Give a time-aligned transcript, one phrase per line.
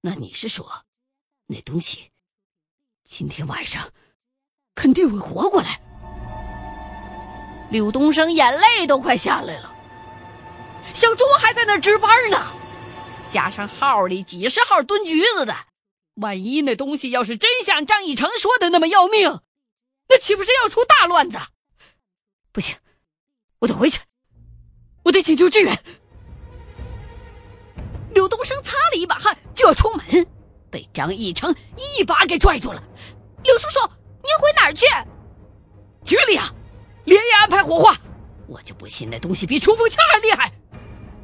[0.00, 0.84] 那你是说，
[1.46, 2.10] 那东西
[3.04, 3.92] 今天晚上
[4.74, 5.80] 肯定会活过来？
[7.70, 9.74] 柳东升眼泪都快下来了。
[10.94, 12.56] 小朱还在那值班呢，
[13.28, 15.54] 加上号里几十号蹲局子的，
[16.14, 19.40] 万一那东西要是真像张义成说的那么要命，
[20.08, 21.38] 那岂不是要出大乱子？
[22.52, 22.76] 不行，
[23.58, 24.00] 我得回去，
[25.02, 25.76] 我得请求支援。
[28.18, 30.26] 柳东升擦了一把汗，就要出门，
[30.72, 32.82] 被张义成一把给拽住了。
[33.44, 33.78] 柳叔叔，
[34.24, 34.86] 您回哪儿去？
[36.04, 36.52] 局里啊，
[37.04, 37.96] 连夜安排火化。
[38.48, 40.52] 我就不信那东西比冲锋枪还厉害。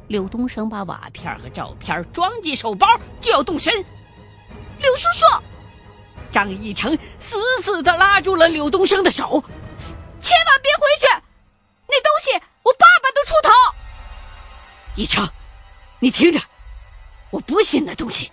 [0.07, 2.87] 柳东升把瓦片和照片装进手包，
[3.19, 3.73] 就要动身。
[3.73, 5.25] 柳叔叔，
[6.31, 9.43] 张义成死死的拉住了柳东升的手，
[10.21, 11.07] 千万别回去，
[11.89, 12.31] 那东西
[12.63, 13.49] 我爸爸都出头。
[14.95, 15.27] 义成，
[15.99, 16.39] 你听着，
[17.35, 18.31] 我不信那东西。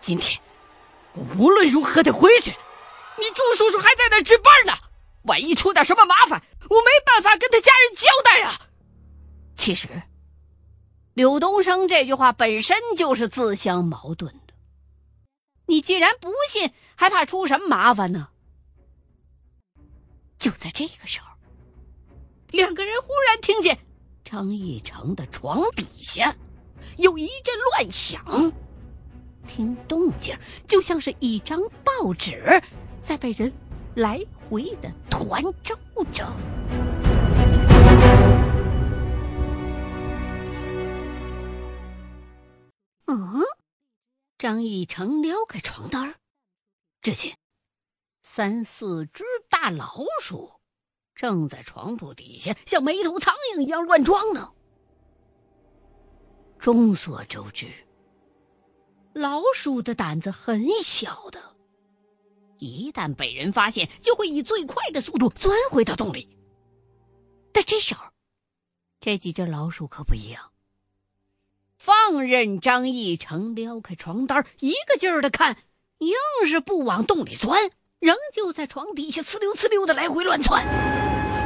[0.00, 0.38] 今天
[1.14, 2.50] 我无论如何得回去。
[3.18, 4.74] 你朱叔叔还在那值班呢，
[5.22, 8.60] 万一出点什么麻烦，我没办法跟他家人交代呀。
[9.56, 9.88] 其实。
[11.14, 14.54] 柳东升这句话本身就是自相矛盾的。
[15.64, 18.28] 你既然不信，还怕出什么麻烦呢？
[20.38, 21.28] 就在这个时候，
[22.48, 23.78] 两个人忽然听见
[24.24, 26.34] 张义成的床底下
[26.96, 28.52] 有一阵乱响，
[29.46, 32.62] 听动静就像是一张报纸
[33.02, 33.52] 在被人
[33.94, 35.76] 来回的团周
[36.12, 36.26] 着。
[43.06, 43.42] 嗯，
[44.38, 46.14] 张义成撩开床单
[47.02, 47.36] 只见
[48.22, 50.52] 三四只大老鼠
[51.14, 54.53] 正在床铺底下像没头苍蝇一样乱撞呢。
[56.64, 57.66] 众所周知，
[59.12, 61.38] 老鼠的胆子很小的，
[62.56, 66.38] 一旦被人发现，就会以最快的速度钻回到洞里。
[67.52, 68.02] 但这时候，
[68.98, 70.52] 这几只老鼠可不一样。
[71.76, 75.58] 放任张义成撩开床单，一个劲儿的看，
[75.98, 76.14] 硬
[76.46, 80.64] 是不往洞里钻，仍旧在床底下呲溜呲溜的来回乱窜。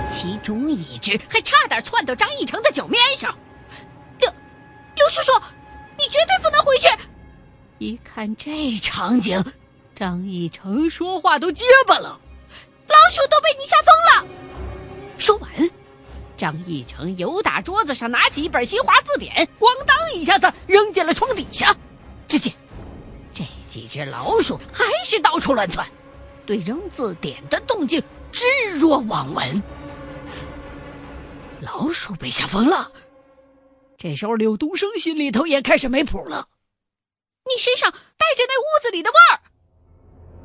[0.08, 3.36] 其中一只还差点窜到张义成的脚面上。
[5.08, 5.32] 叔叔，
[5.96, 6.88] 你绝对不能回去！
[7.78, 9.44] 一看这场景，
[9.94, 12.20] 张义成说话都结巴了。
[12.88, 14.34] 老鼠都被你吓疯了。
[15.16, 15.50] 说完。
[16.36, 21.74] 张义成由打桌子上拿起一本新华字典，咣当一下子扔进了床底下。
[22.28, 22.52] 只见
[23.34, 25.84] 这几只老鼠还是到处乱窜，
[26.46, 29.62] 对扔字典的动静置若罔闻。
[31.60, 32.92] 老鼠被吓疯了。
[33.98, 36.48] 这时候，柳东升心里头也开始没谱了。
[37.44, 37.98] 你身上带
[38.36, 39.40] 着那屋子里的味儿。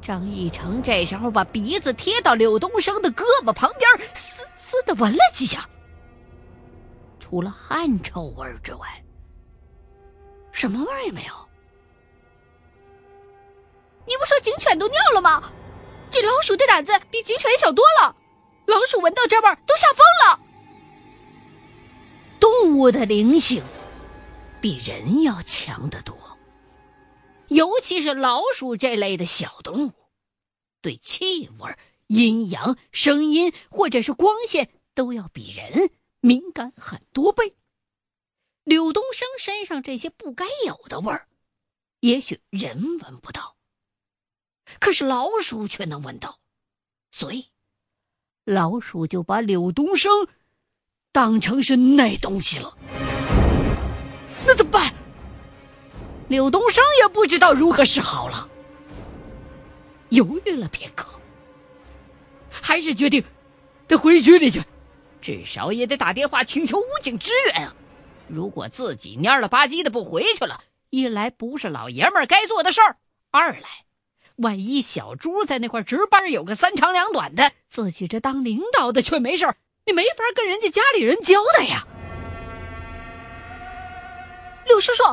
[0.01, 5.69] 张义成这时候把鼻子贴到柳东升的胳膊旁边，嘶嘶的闻了几下。
[7.19, 8.87] 除了汗臭味之外，
[10.51, 11.33] 什么味儿也没有。
[14.07, 15.43] 你不说警犬都尿了吗？
[16.09, 18.15] 这老鼠的胆子比警犬小多了，
[18.65, 20.39] 老鼠闻到这味儿都吓疯了。
[22.43, 23.63] 动物的灵性
[24.61, 26.37] 比人要强得多，
[27.47, 29.93] 尤其是老鼠这类的小动物，
[30.81, 31.77] 对气味、
[32.07, 35.89] 阴阳、声音或者是光线都要比人。
[36.19, 37.55] 敏感很多倍。
[38.65, 41.29] 柳东升身上这些不该有的味儿，
[42.01, 43.55] 也许人闻不到，
[44.81, 46.39] 可是老鼠却能闻到，
[47.09, 47.45] 所以
[48.43, 50.27] 老鼠就把柳东升
[51.13, 52.75] 当成是那东西了。
[54.45, 54.91] 那怎么办？
[56.27, 58.49] 柳东升也不知道如何是好了，
[60.09, 61.07] 犹豫了片刻，
[62.49, 63.23] 还是决定
[63.87, 64.61] 得回局里去。
[65.21, 67.75] 至少也得打电话请求武警支援啊！
[68.27, 72.97] 如果自己蔫了吧唧的不回去了，一来不是老爷们该做的事儿，
[73.29, 73.67] 二来，
[74.35, 79.55] 万一小朱在那块值班有个三长两短的，自己这当领导的却没事儿，
[79.85, 81.83] 你没法跟人家家里人交代呀。
[84.65, 85.03] 柳叔叔，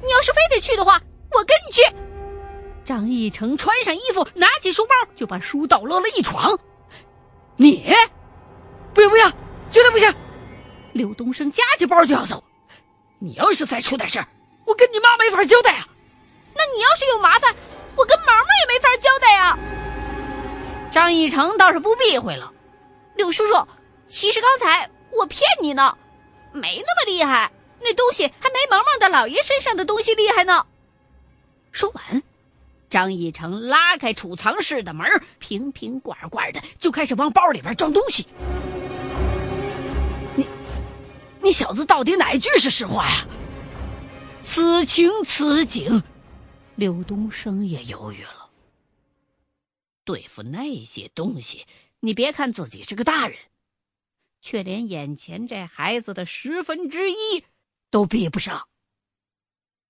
[0.00, 1.00] 你要是非得去的话，
[1.32, 1.82] 我跟你去。
[2.84, 6.56] 张义成穿上衣服，拿起书包就把书倒落了一床。
[7.56, 7.92] 你，
[8.94, 9.32] 不行不行！
[9.70, 10.14] 绝对不行！
[10.92, 12.44] 柳东升夹起包就要走。
[13.18, 14.28] 你要是再出点事儿，
[14.64, 15.88] 我跟你妈没法交代啊。
[16.54, 17.52] 那你要是有麻烦，
[17.96, 19.58] 我跟毛毛也没法交代啊。
[20.92, 22.52] 张义成倒是不避讳了。
[23.16, 23.66] 柳叔叔，
[24.12, 25.96] 其实刚才我骗你呢，
[26.52, 27.50] 没那么厉害。
[27.80, 30.66] 那东西还没萌萌的老爷身上的东西厉害呢。
[31.72, 32.22] 说完，
[32.90, 38.28] 张义成拉开储藏室的门，瓶瓶罐罐的就开始往包里边装东西。
[40.36, 40.46] 你，
[41.40, 43.26] 你小子到底哪句是实话呀？
[44.42, 46.02] 此情此景，
[46.76, 48.50] 刘东升也犹豫了。
[50.04, 51.64] 对付那些东西，
[52.00, 53.38] 你别看自己是个大人，
[54.42, 57.46] 却连眼前这孩子的十分之一
[57.90, 58.68] 都比不上。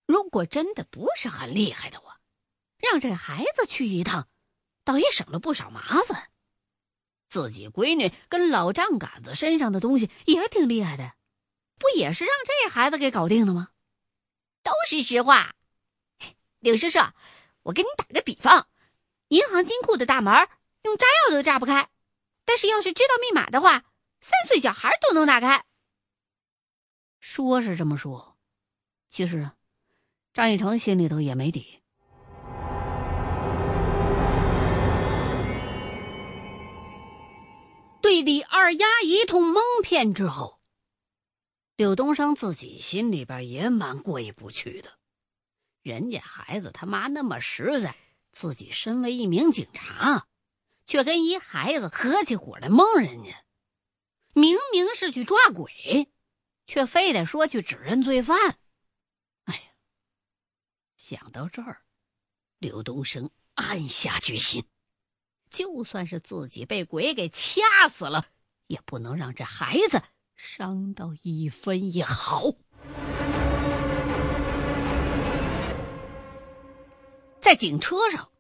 [0.07, 2.21] 如果真的不是很厉害的话，
[2.77, 4.29] 让这孩子去一趟，
[4.85, 6.31] 倒也省了不少麻烦。
[7.29, 11.15] 自己闺女跟老丈杆子身上的东西也挺厉害的，
[11.79, 13.71] 不也是让这孩子给搞定的吗？
[14.63, 15.55] 都是实话。
[16.59, 16.99] 柳叔叔，
[17.63, 18.69] 我给你打个比方，
[19.29, 20.47] 银行金库的大门
[20.83, 21.89] 用炸药都炸不开，
[22.45, 23.85] 但是要是知道密码的话，
[24.23, 25.65] 三岁小孩都能打开。
[27.19, 28.37] 说是这么说，
[29.11, 29.51] 其实
[30.33, 31.81] 张义成心里头也没底。
[38.01, 40.61] 对李二丫一通蒙骗之后，
[41.75, 44.91] 柳东升自己心里边也蛮过意不去的。
[45.83, 47.97] 人家孩子他妈那么实在，
[48.31, 50.29] 自己身为一名警察，
[50.87, 53.42] 却跟一孩子合起伙来蒙人家。
[54.35, 56.11] 明明是去抓鬼，
[56.67, 58.59] 却非得说去指认罪犯。
[59.45, 59.63] 哎呀，
[60.97, 61.83] 想到这儿，
[62.59, 64.65] 柳东升暗下决心。
[65.51, 68.25] 就算是自己被鬼给掐死了，
[68.69, 70.03] 也不能让这孩子
[70.35, 72.55] 伤到一分一毫。
[77.43, 78.33] 在警车上，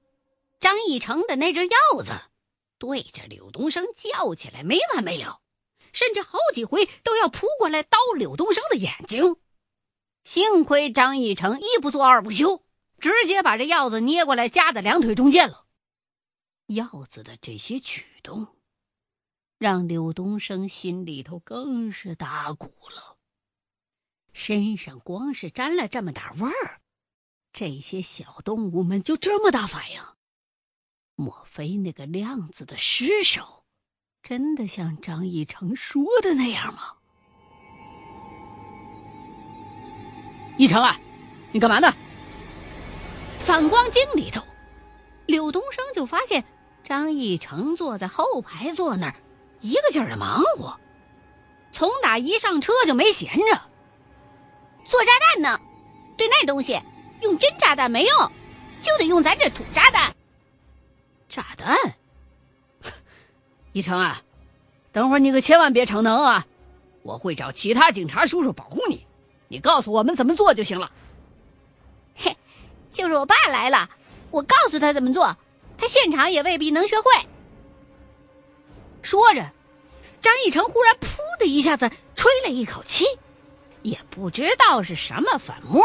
[0.59, 2.12] 张义成的那只鹞子
[2.79, 5.42] 对着柳东升叫起来没完没了，
[5.93, 9.37] 甚至好几回都要扑过来叨柳东升的眼睛。
[10.25, 12.65] 幸亏张义成一不做二不休，
[12.99, 15.67] 直接把这鹞子捏过来夹在两腿中间了。
[16.67, 18.47] 鹞子的这些举动，
[19.59, 23.19] 让柳东升心里头更是打鼓了。
[24.33, 26.81] 身上光是沾了这么点味儿，
[27.53, 30.00] 这些小动物们就这么大反应？
[31.17, 33.62] 莫非那个亮子的尸首，
[34.22, 36.92] 真的像张义成说的那样吗？
[40.56, 40.96] 义成啊，
[41.50, 41.92] 你干嘛呢？
[43.40, 44.46] 反光镜里头，
[45.26, 46.44] 柳东升就发现。
[46.84, 49.14] 张义成坐在后排座那儿，
[49.60, 50.78] 一个劲儿的忙活，
[51.70, 53.60] 从打一上车就没闲着。
[54.84, 55.60] 做炸弹呢，
[56.16, 56.80] 对那东西
[57.22, 58.32] 用真炸弹没用，
[58.80, 60.14] 就得用咱这土炸弹。
[61.28, 61.76] 炸弹？
[63.72, 64.22] 一成啊，
[64.92, 66.46] 等会儿你可千万别逞能啊！
[67.02, 69.06] 我会找其他警察叔叔保护你，
[69.48, 70.92] 你告诉我们怎么做就行了。
[72.14, 72.36] 嘿，
[72.92, 73.90] 就是我爸来了，
[74.30, 75.36] 我告诉他怎么做。
[75.76, 77.04] 他现场也未必能学会。
[79.02, 79.50] 说着，
[80.20, 83.04] 张一成忽然“噗”的一下子吹了一口气，
[83.82, 85.82] 也不知道是什么粉末，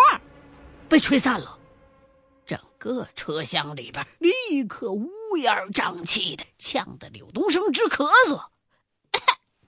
[0.88, 1.58] 被吹散了。
[2.46, 4.92] 整个车厢里边立刻
[5.32, 8.48] 乌烟瘴气的，呛得柳东升直咳嗽。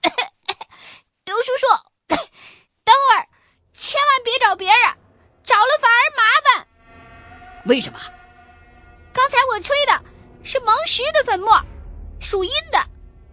[1.24, 1.66] 刘叔叔，
[2.08, 3.28] 等会儿
[3.72, 4.80] 千万别找别人，
[5.42, 6.68] 找了反而麻烦。
[7.66, 7.98] 为什么？
[9.12, 10.02] 刚才我吹的。
[10.42, 11.62] 是蒙石的粉末，
[12.18, 12.82] 属阴的，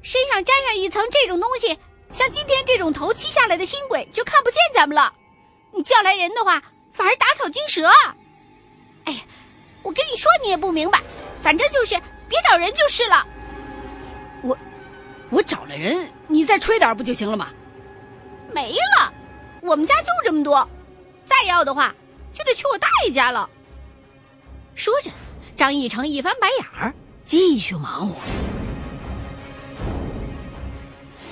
[0.03, 1.79] 身上沾上一层这种东西，
[2.11, 5.15] 像今天这种头七下来的新鬼就看不见咱们了。
[5.73, 6.61] 你叫来人的话，
[6.91, 7.87] 反而打草惊蛇。
[9.05, 9.19] 哎呀，
[9.83, 11.01] 我跟你说你也不明白，
[11.41, 11.95] 反正就是
[12.29, 13.27] 别找人就是了。
[14.43, 14.57] 我，
[15.29, 17.49] 我找了人，你再吹点不就行了吗？
[18.53, 19.13] 没了，
[19.61, 20.69] 我们家就这么多，
[21.25, 21.93] 再要的话
[22.33, 23.49] 就得去我大爷家了。
[24.75, 25.11] 说着。
[25.55, 26.93] 张义成一翻白眼儿，
[27.25, 28.15] 继续忙活。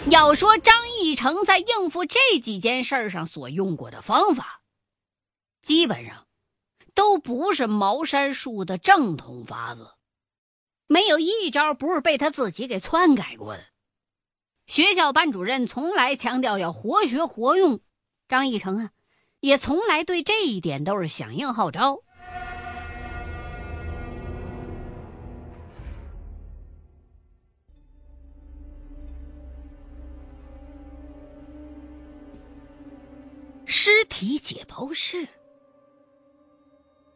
[0.10, 4.62] 要说张义成在应付这几件事上所用过的方法，
[5.62, 6.26] 基本上
[6.96, 9.92] 都不是茅山术的正统法子，
[10.88, 13.64] 没有一招不是被他自己给篡改过的。
[14.68, 17.80] 学校班主任从来强调要活学活用，
[18.28, 18.92] 张义成啊，
[19.40, 22.02] 也从来对这一点都是响应号召。
[33.68, 35.28] 尸体解剖室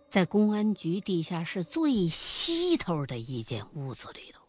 [0.10, 4.44] 在公安局地下室最西头的一间屋子里头。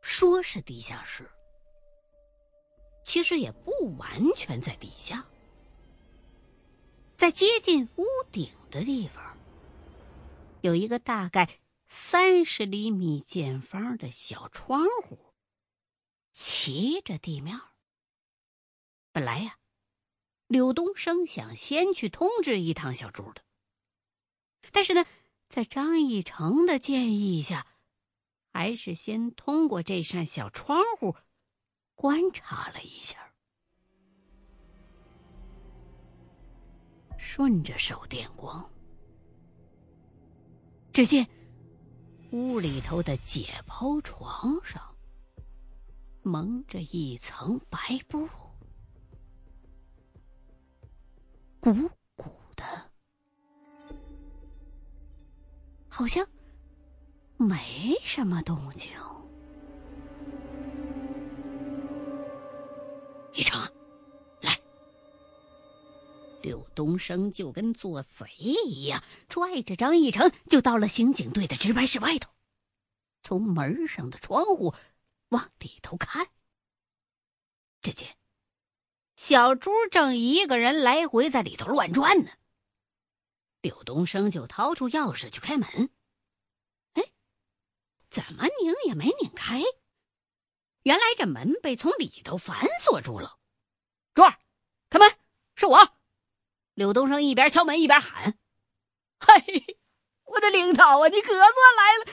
[0.00, 1.30] 说是地下室，
[3.04, 5.24] 其实也不完全在底下。
[7.16, 9.38] 在接近屋顶的地方，
[10.60, 15.18] 有一个大概三十厘米见方的小窗户，
[16.32, 17.58] 齐着地面。
[19.12, 19.56] 本来呀，
[20.46, 23.42] 柳东升想先去通知一趟小朱的，
[24.72, 25.04] 但是呢，
[25.48, 27.66] 在张义成的建议下，
[28.52, 31.16] 还是先通过这扇小窗户
[31.94, 33.18] 观察了一下。
[37.16, 38.70] 顺着手电光，
[40.92, 41.26] 只见
[42.32, 44.94] 屋里头的解剖床上
[46.22, 48.28] 蒙着一层白布，
[51.64, 51.72] 鼓
[52.14, 52.62] 鼓的，
[55.88, 56.28] 好像
[57.38, 58.92] 没什么动静。
[63.32, 63.58] 一成。
[64.42, 64.60] 来
[66.42, 68.26] 柳东升就跟做贼
[68.66, 72.30] 一样，拽着张一成就到了刑警队的值班室外头，
[73.22, 74.74] 从门上的窗户
[75.30, 76.26] 往里头看。
[79.26, 82.30] 小猪正一个人来回在里头乱转呢。
[83.62, 85.88] 柳东升就掏出钥匙去开门，
[86.92, 87.10] 哎，
[88.10, 89.62] 怎么拧也没拧开。
[90.82, 93.38] 原来这门被从里头反锁住了。
[94.12, 94.36] 猪儿，
[94.90, 95.10] 开门，
[95.54, 95.96] 是我。
[96.74, 98.38] 柳东升一边敲门一边喊
[99.20, 99.78] ：“嘿，
[100.24, 101.46] 我的领导啊，你可算
[101.78, 102.04] 来了，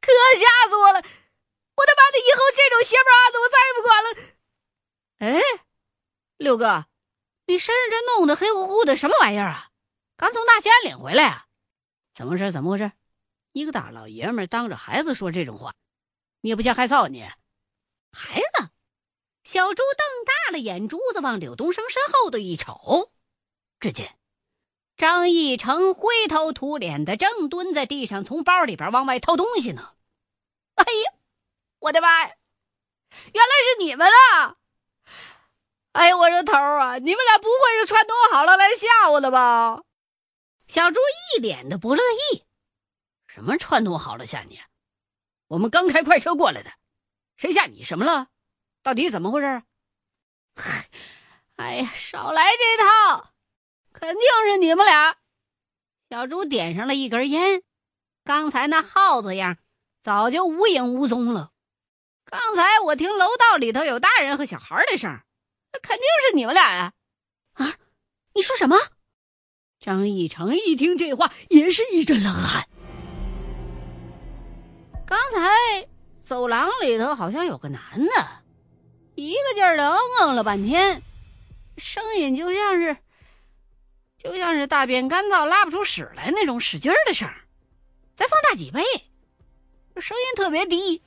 [0.00, 0.98] 可吓死我了！
[1.02, 4.08] 我他妈的以后这种邪门案子我再也不管了。”
[5.20, 5.42] 哎，
[6.44, 6.86] 六哥，
[7.46, 9.70] 你身上这弄得黑乎乎的什么玩意儿啊？
[10.16, 11.46] 刚从大兴安岭回来啊？
[12.14, 12.52] 怎么回事？
[12.52, 12.92] 怎么回事？
[13.50, 15.74] 一个大老爷们当着孩子说这种话，
[16.40, 17.22] 你也不嫌害臊你？
[18.12, 18.70] 孩子，
[19.42, 23.10] 小朱瞪大了眼珠子往柳东升身后头一瞅。
[23.80, 24.16] 只见
[24.96, 29.94] 张义成灰头土脸的，正蹲在地上，从包里边往外掏东西呢。
[30.74, 31.12] 哎呀，
[31.80, 32.36] 我的妈呀！
[33.32, 34.56] 原来是你们啊！
[35.94, 36.98] 哎呀，我这头啊！
[36.98, 39.80] 你们俩不会是串通好了来吓我的吧？
[40.66, 40.98] 小猪
[41.36, 42.42] 一脸的不乐意
[43.28, 44.60] ：“什么串通好了吓你？
[45.46, 46.72] 我们刚开快车过来的，
[47.36, 48.26] 谁吓你什么了？
[48.82, 49.62] 到底怎么回事？”
[51.54, 53.30] 哎呀，少来这套！
[53.92, 55.16] 肯定是你们俩。
[56.10, 57.62] 小猪点上了一根烟，
[58.24, 59.56] 刚才那耗子样
[60.02, 61.52] 早就无影无踪了。
[62.24, 65.20] 刚才我听楼道里头有大人和小孩的声，
[65.74, 66.92] 那肯定是你们俩呀！
[67.54, 67.74] 啊，
[68.32, 68.76] 你说什么？
[69.80, 72.68] 张义成一听这话，也是一阵冷汗。
[75.04, 75.88] 刚才
[76.24, 78.42] 走廊里头好像有个男的，
[79.16, 81.02] 一个劲儿的嗯嗯了半天，
[81.76, 82.96] 声音就像是……
[84.16, 87.44] 就像是大便干燥拉不出屎来那种使劲儿的声儿，
[88.14, 88.80] 再放大几倍，
[90.00, 91.02] 声音特别低。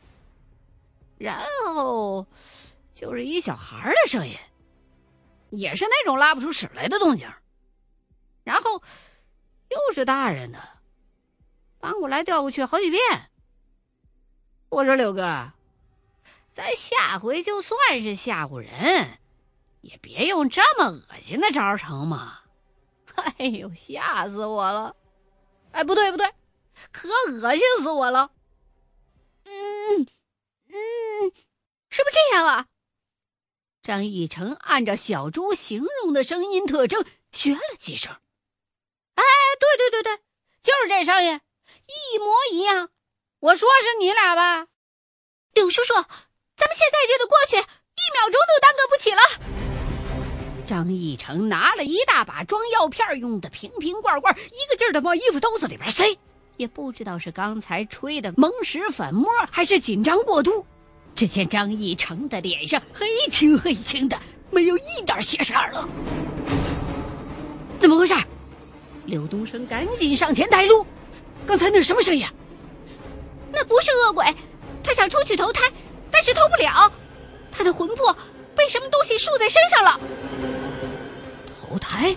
[1.17, 2.27] 然后
[2.93, 4.38] 就是一小孩的声音，
[5.50, 7.32] 也是那种拉不出屎来的动静。
[8.44, 8.82] 然后
[9.70, 10.60] 又是大人的，
[11.80, 13.01] 翻过来调过去好几遍。
[14.70, 15.51] 我说柳哥，
[16.51, 19.20] 咱下回就算是吓唬人，
[19.82, 22.42] 也别用这么恶心的招成吗？
[23.38, 24.96] 哎呦，吓死我了！
[25.72, 26.34] 哎，不对不对，
[26.92, 28.32] 可恶心死我了！
[29.46, 30.08] 嗯
[30.68, 31.32] 嗯，
[31.89, 32.68] 是不是这样啊？
[33.88, 38.12] 张义成按照小猪形容的声音特征学了几声。
[39.15, 39.24] 哎，
[39.62, 40.17] 对对对对，
[40.62, 41.39] 就是这声音，
[41.86, 42.89] 一模一样。
[43.39, 44.67] 我说是你俩吧？
[45.53, 49.22] 柳叔叔，咱们现在就得过去，一秒钟都耽搁不起了。
[50.65, 56.17] 张义成拿了一大把装药片用的瓶瓶罐罐，一个劲儿的往衣服兜子里边塞。
[56.58, 60.67] 也不知道是刚才吹的蒙石粉末，还是紧张过度。
[61.17, 64.15] 只见张义成的脸上黑青黑青的，
[64.51, 65.89] 没有一点血色了。
[67.79, 68.13] 怎么回事？
[69.05, 70.86] 刘东升赶紧上前带路。
[71.47, 72.24] 刚才那是什么声音？
[73.51, 74.24] 那不是恶鬼，
[74.83, 75.63] 他想出去投胎，
[76.12, 76.91] 但是投不了，
[77.51, 78.15] 他的魂魄
[78.55, 80.00] 被什么东西束在身上了。
[81.59, 82.15] 投胎，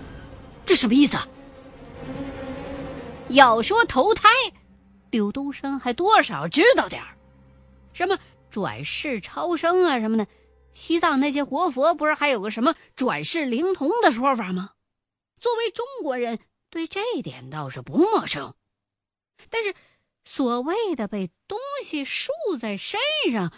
[0.66, 1.16] 这什么意思？
[3.28, 4.28] 要说投胎，
[5.08, 7.16] 柳东升还多少知道点儿，
[7.94, 8.18] 什么
[8.50, 10.26] 转世超生啊什么的。
[10.74, 14.72] 西藏那些活佛不是还有个什么转世灵童的说法吗？
[15.40, 16.38] 作为中国人，
[16.68, 18.54] 对这点倒是不陌生。
[19.48, 19.74] 但是，
[20.24, 23.00] 所谓的被东西束在身
[23.32, 23.52] 上，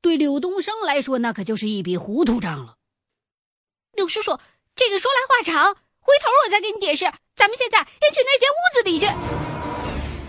[0.00, 2.76] 对柳东升来说，那可就是一笔糊涂账了。
[3.92, 4.38] 柳叔叔。
[4.74, 7.04] 这个说来话长，回头我再给你解释。
[7.36, 9.06] 咱们现在先去那间屋子里去。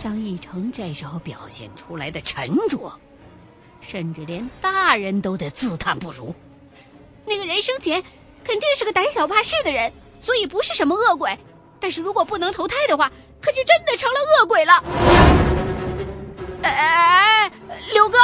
[0.03, 3.00] 张义成这时候表现出来的沉着，
[3.88, 6.34] 甚至连大人都得自叹不如。
[7.25, 8.04] 那个人生前
[8.44, 11.38] 肯定是个胆小怕事的人，所以不是什么恶鬼。
[11.80, 13.12] 但是如果不能投胎的话，
[13.42, 14.84] 可就真的成了恶鬼了。
[16.63, 17.52] 哎哎哎，
[17.94, 18.18] 刘哥，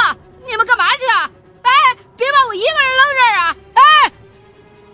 [0.46, 1.30] 你们干嘛去啊？
[1.62, 1.70] 哎，
[2.16, 3.56] 别把我一个人扔这儿啊！
[3.74, 4.12] 哎，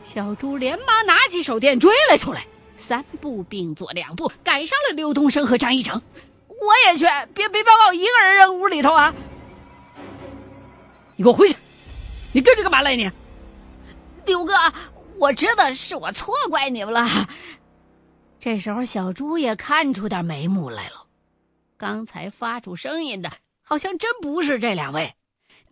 [0.02, 2.44] 小猪连忙拿起手电追了出来。
[2.76, 6.02] 三步并作两步，赶上了刘东升和张一成。
[6.48, 9.14] 我也去，别别把我一个人扔屋里头啊！
[11.16, 11.56] 你给我回去！
[12.32, 12.94] 你跟着干嘛来？
[12.94, 13.10] 你，
[14.26, 14.52] 刘哥，
[15.18, 17.08] 我知道是我错怪你们了。
[18.38, 21.06] 这时候，小猪也看出点眉目来了。
[21.78, 23.32] 刚才发出声音的，
[23.62, 25.14] 好像真不是这两位。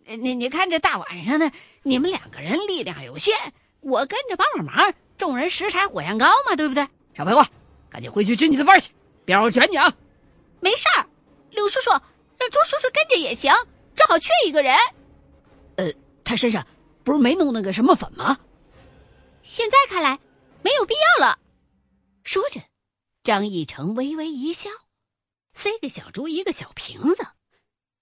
[0.05, 1.51] 你你看，这大晚上的，
[1.83, 3.35] 你们两个人力量有限，
[3.81, 4.93] 我跟着帮帮忙。
[5.17, 6.87] 众人拾柴火焰高嘛，对不对？
[7.13, 7.47] 少废话，
[7.89, 8.91] 赶紧回去值你的班去，
[9.23, 9.93] 别让我卷你啊！
[10.59, 11.05] 没事儿，
[11.51, 13.53] 柳叔叔让朱叔叔跟着也行，
[13.95, 14.75] 正好缺一个人。
[16.25, 16.65] 呃，他身上
[17.03, 18.39] 不是没弄那个什么粉吗？
[19.43, 20.19] 现在看来
[20.63, 21.39] 没有必要了。
[22.23, 22.61] 说着，
[23.23, 24.71] 张义成微微一笑，
[25.53, 27.27] 塞给小猪一个小瓶子。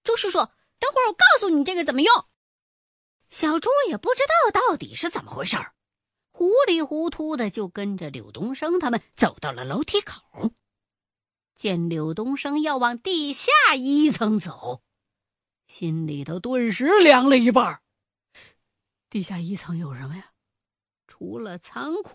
[0.02, 2.24] 朱叔叔，等会儿我告诉你这个怎么用。
[3.28, 5.74] 小猪也不知道到底是怎么回事儿。
[6.30, 10.50] 糊里糊涂的就跟着柳东升他们走到了楼梯口，
[11.54, 14.82] 见柳东升要往地下一层走，
[15.68, 17.82] 心里头顿时凉了一半。
[19.14, 20.24] 地下一层有什么呀？
[21.06, 22.10] 除了仓库，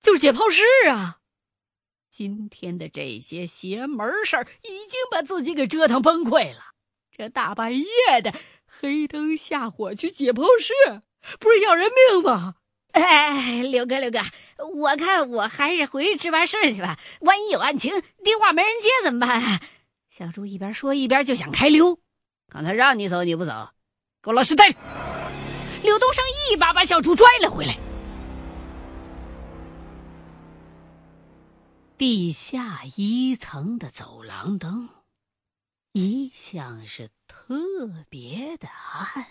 [0.00, 1.18] 就是解剖室啊！
[2.08, 6.62] 今天的这些邪门事儿已经把自己给折腾崩溃了。
[7.14, 7.84] 这大半夜
[8.24, 8.32] 的，
[8.64, 10.72] 黑灯瞎火去解剖室，
[11.38, 12.54] 不是要人命吗？
[12.92, 14.20] 哎，刘哥，刘哥，
[14.72, 16.98] 我看我还是回去值班室去吧。
[17.20, 19.60] 万一有案情，电话没人接怎么办？
[20.08, 22.00] 小猪一边说一边就想开溜。
[22.48, 23.74] 刚才让你走你不走，
[24.22, 24.78] 给我老实待着！
[25.82, 27.76] 刘东升一把把小猪拽了回来。
[31.96, 34.88] 地下一层的走廊灯
[35.92, 37.54] 一向是特
[38.08, 39.26] 别的暗。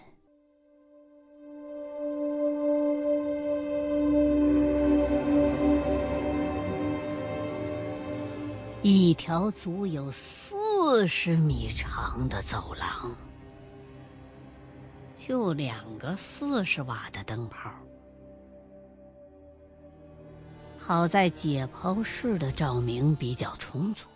[8.81, 13.13] 一条足有四十米长的走廊，
[15.29, 17.71] 就两个四十瓦的灯泡。
[20.75, 24.07] 好在解剖室的照明比较充足，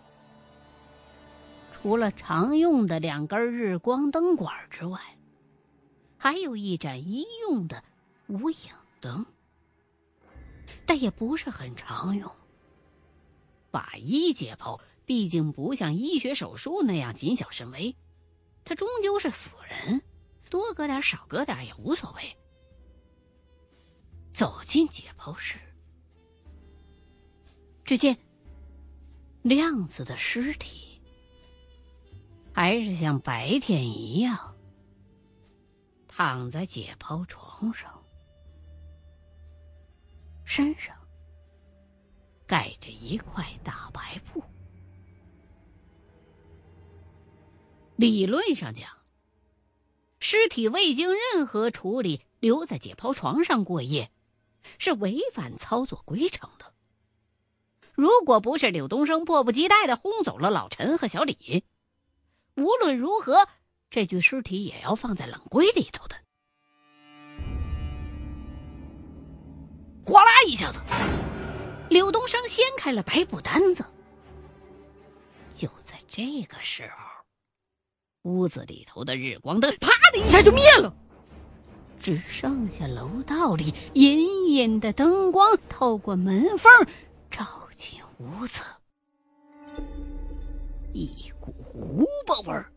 [1.70, 5.00] 除了常用的两根日光灯管之外，
[6.18, 7.84] 还有一盏医用的
[8.26, 8.56] 无影
[9.00, 9.24] 灯，
[10.84, 12.28] 但也不是很常用。
[13.70, 17.94] 法医解剖毕竟不像医学手术那样谨小慎微，
[18.64, 20.02] 他终究是死人，
[20.54, 22.36] 多搁点少搁点也无所谓。
[24.32, 25.58] 走进解剖室，
[27.84, 28.16] 只见
[29.42, 31.02] 亮子的尸体
[32.52, 34.54] 还是像白天一样
[36.06, 38.00] 躺在解剖床上，
[40.44, 40.96] 身上。
[42.46, 44.40] 盖着一块大白布。
[47.96, 48.88] 理论上讲，
[50.26, 54.10] 尸体未经任何处理留在解剖床上过夜，
[54.78, 56.72] 是违反操作规程的。
[57.92, 61.62] 如果不是柳东升迫不及待的轰走了老陈和小李，
[62.56, 63.46] 无论如何，
[63.90, 66.16] 这具尸体也要放在冷柜里头的。
[70.06, 70.80] 哗啦一下子。
[71.90, 73.84] 柳东升掀开了白布单子。
[75.52, 77.13] 就在这个时候，
[78.24, 80.94] 屋子里头的日光灯啪的一下就灭了，
[82.00, 86.72] 只剩下楼道里隐隐的灯光透过门缝
[87.30, 88.62] 照进屋子，
[90.90, 92.72] 一股糊巴味儿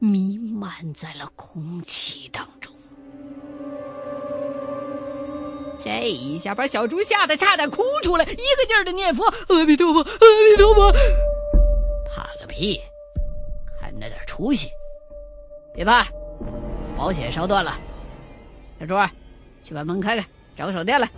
[0.00, 2.74] 弥漫在了空气当中。
[5.78, 10.92] 这一下把小猪吓得差点哭出来，一个劲儿的念佛：“阿弥陀佛，阿弥陀佛。”
[12.10, 12.80] 怕个屁！
[14.38, 14.70] 看着点出息，
[15.74, 16.06] 别怕，
[16.96, 17.76] 保险烧断了。
[18.78, 18.94] 小猪，
[19.64, 20.24] 去把门开开，
[20.54, 21.10] 找个手电来。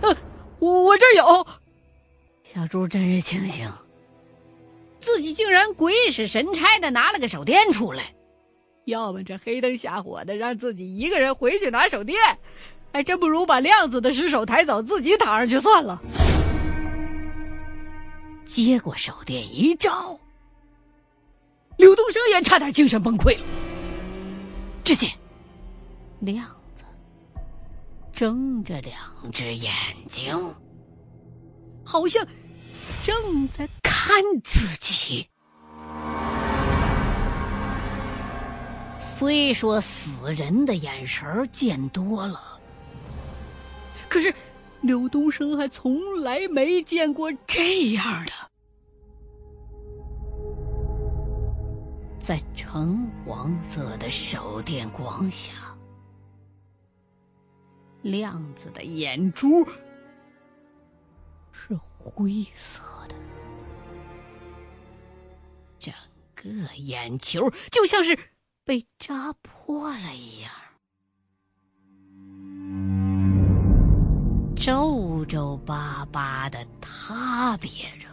[0.00, 0.16] 呃，
[0.60, 1.46] 我这有。
[2.44, 3.68] 小猪真是庆幸，
[5.00, 8.14] 自己竟然鬼使神差的拿了个手电出来，
[8.84, 12.20] 要么这黑灯瞎火的让自己一个人回去拿手电。
[12.92, 16.00] 还真不如把亮子的尸首抬走，自己躺上去算了。
[18.44, 20.20] 接过手电一照，
[21.76, 23.44] 刘东升也差点精神崩溃了。
[24.82, 25.10] 只见
[26.20, 26.84] 亮子
[28.12, 28.98] 睁着两
[29.32, 29.72] 只眼
[30.08, 30.54] 睛，
[31.84, 32.26] 好像
[33.02, 35.28] 正在看自己。
[38.98, 42.60] 虽说死人的眼神见多了，
[44.08, 44.34] 可是
[44.80, 48.32] 刘东升还从来没见过这样的。
[52.24, 55.52] 在橙黄色的手电光下，
[58.00, 59.62] 亮子的眼珠
[61.52, 63.14] 是灰色的，
[65.78, 65.92] 整
[66.34, 68.18] 个眼球就像是。
[68.66, 70.50] 被扎破了一样，
[74.56, 78.08] 皱皱巴巴的塌瘪着，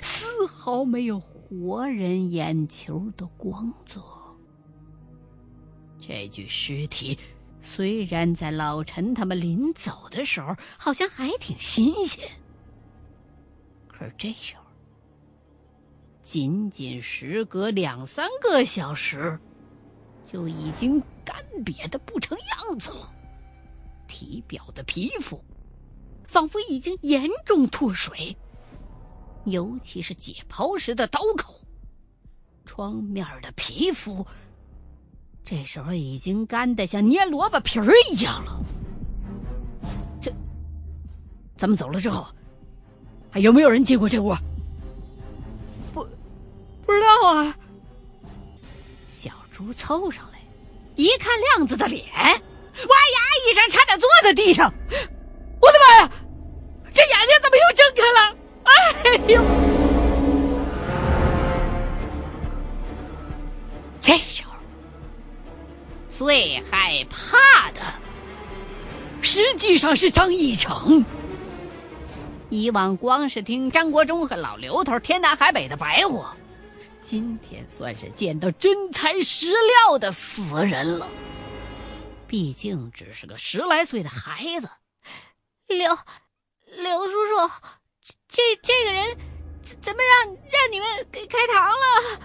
[0.00, 4.02] 丝毫没有活人眼球的光泽。
[6.00, 7.18] 这具尸体
[7.62, 12.28] 虽然在老陈他们临走的时候好像还挺新鲜，
[13.86, 14.62] 可是这时候。
[16.22, 19.38] 仅仅时隔两三个小时，
[20.24, 23.12] 就已经干瘪的不成样子了。
[24.08, 25.40] 体表的皮肤
[26.26, 28.36] 仿佛已经严重脱水，
[29.46, 31.60] 尤其是解剖时的刀口，
[32.64, 34.26] 窗面的皮肤
[35.44, 38.60] 这时候已经干得像捏萝卜皮儿一样了。
[40.20, 40.32] 这，
[41.56, 42.26] 咱们走了之后，
[43.30, 44.34] 还有没有人进过这屋？
[45.94, 47.56] 不知道啊。
[49.06, 50.40] 小猪凑上来，
[50.96, 52.38] 一看亮子的脸，哇呀
[53.48, 54.72] 一声，差点坐在地上。
[55.60, 56.10] 我的妈呀！
[56.92, 58.35] 这眼睛怎么又睁开了？
[59.06, 59.40] 哎呦！
[64.00, 64.52] 这时候，
[66.08, 67.80] 最害怕的
[69.22, 71.04] 实际上是张义成。
[72.50, 76.36] 以往光是听张国忠和老刘头天南海北的白话。
[77.00, 79.46] 今天算是见到真材实
[79.86, 81.06] 料的死人了。
[82.26, 84.68] 毕竟只是个十来岁的孩子。
[85.68, 85.96] 刘
[86.82, 87.50] 刘叔叔，
[88.36, 89.02] 这这个人
[89.80, 92.20] 怎么让让你们给开膛了？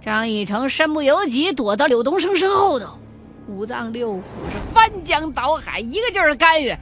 [0.00, 2.98] 张以成身不由己躲到柳东升身后头，
[3.46, 6.74] 五脏六腑是翻江倒海，一个劲儿干预。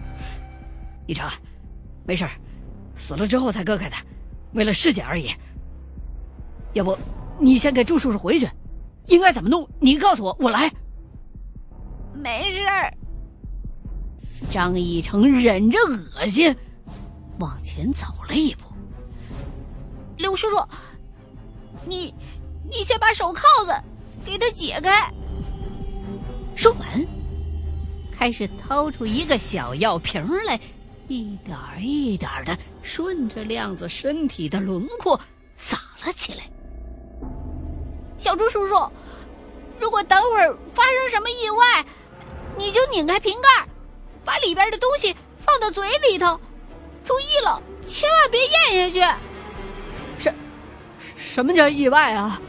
[1.08, 1.28] 以成，
[2.06, 2.24] 没事
[2.94, 3.96] 死了之后才割开的，
[4.52, 5.28] 为了尸检而已。
[6.74, 6.96] 要不，
[7.40, 8.48] 你先给朱叔叔回去，
[9.06, 9.68] 应该怎么弄？
[9.80, 10.70] 你告诉我，我来。
[12.14, 12.94] 没事儿。
[14.48, 16.54] 张以成忍着恶心，
[17.38, 18.64] 往前走了一步。
[20.16, 20.64] 刘叔叔，
[21.86, 22.14] 你
[22.70, 23.74] 你先把手铐子
[24.24, 25.12] 给他解开。
[26.54, 27.06] 说完，
[28.12, 30.60] 开始掏出一个小药瓶来，
[31.08, 35.20] 一点一点的顺着亮子身体的轮廓
[35.56, 36.44] 撒了起来。
[38.18, 38.92] 小猪叔叔，
[39.80, 41.84] 如果等会儿发生什么意外，
[42.56, 43.66] 你就拧开瓶盖，
[44.24, 46.38] 把里边的东西放到嘴里头。
[47.04, 48.40] 注意了，千万别
[48.74, 49.16] 咽下去。
[50.18, 50.34] 什
[51.16, 52.40] 什么叫意外啊？